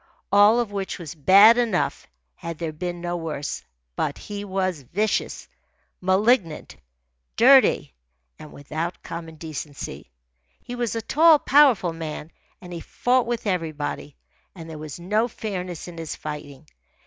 All 0.31 0.59
of 0.59 0.71
which 0.71 0.97
was 0.97 1.13
bad 1.13 1.59
enough 1.59 2.07
had 2.33 2.57
there 2.57 2.71
been 2.73 3.01
no 3.01 3.15
worse. 3.15 3.63
But 3.95 4.17
he 4.17 4.43
was 4.43 4.81
vicious, 4.81 5.47
malignant, 6.01 6.75
dirty, 7.35 7.93
and 8.39 8.51
without 8.51 9.03
common 9.03 9.35
decency. 9.35 10.09
He 10.59 10.73
was 10.73 10.95
a 10.95 11.03
tall, 11.03 11.37
powerful 11.37 11.93
man, 11.93 12.31
and 12.61 12.73
he 12.73 12.79
fought 12.79 13.27
with 13.27 13.45
everybody. 13.45 14.15
And 14.55 14.67
there 14.67 14.79
was 14.79 14.99
no 14.99 15.27
fairness 15.27 15.87
in 15.87 15.99
his 15.99 16.15
fighting. 16.15 16.65